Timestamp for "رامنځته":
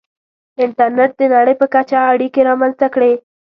2.49-2.87